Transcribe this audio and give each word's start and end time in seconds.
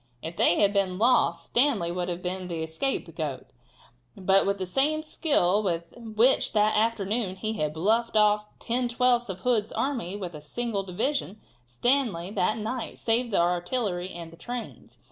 If 0.23 0.35
they 0.35 0.59
had 0.59 0.73
been 0.73 0.97
lost 0.97 1.45
Stanley 1.45 1.91
would 1.91 2.09
have 2.09 2.23
been 2.23 2.47
the 2.47 2.65
scapegoat, 2.65 3.51
but 4.17 4.47
with 4.47 4.57
the 4.57 4.65
same 4.65 5.03
skill 5.03 5.61
with 5.61 5.93
which 5.95 6.53
that 6.53 6.75
afternoon 6.75 7.35
he 7.35 7.53
had 7.53 7.75
bluffed 7.75 8.15
off 8.17 8.45
ten 8.57 8.89
twelfths 8.89 9.29
of 9.29 9.41
Hood's 9.41 9.71
army 9.71 10.15
with 10.15 10.33
a 10.33 10.41
single 10.41 10.81
division, 10.81 11.39
Stanley 11.67 12.31
that 12.31 12.57
night 12.57 12.97
saved 12.97 13.29
the 13.29 13.37
artillery 13.37 14.09
and 14.09 14.31
the 14.31 14.37
trains. 14.37 14.97